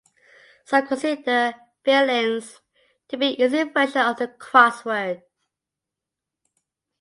[0.65, 1.53] Some consider
[1.83, 2.59] Fill-Ins
[3.09, 5.21] to be an easier version of the crossword.